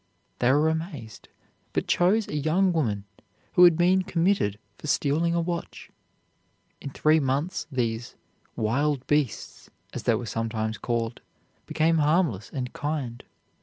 [0.39, 1.29] They were amazed,
[1.73, 3.03] but chose a young woman
[3.53, 5.91] who had been committed for stealing a watch.
[6.81, 8.15] In three months these
[8.55, 11.21] "wild beasts," as they were sometimes called,
[11.67, 13.23] became harmless and kind.